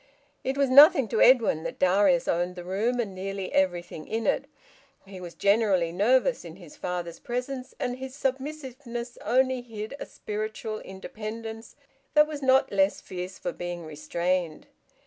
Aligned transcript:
It 0.43 0.57
was 0.57 0.71
nothing 0.71 1.07
to 1.09 1.21
Edwin 1.21 1.61
that 1.61 1.77
Darius 1.77 2.27
owned 2.27 2.55
the 2.55 2.63
room 2.63 2.99
and 2.99 3.13
nearly 3.13 3.53
everything 3.53 4.07
in 4.07 4.25
it. 4.25 4.45
He 5.05 5.21
was 5.21 5.35
generally 5.35 5.91
nervous 5.91 6.43
in 6.43 6.55
his 6.55 6.75
father's 6.75 7.19
presence, 7.19 7.75
and 7.79 7.97
his 7.97 8.15
submissiveness 8.15 9.19
only 9.23 9.61
hid 9.61 9.93
a 9.99 10.07
spiritual 10.07 10.79
independence 10.79 11.75
that 12.15 12.25
was 12.25 12.41
not 12.41 12.71
less 12.71 12.99
fierce 12.99 13.37
for 13.37 13.51
being 13.53 13.85
restrained. 13.85 14.65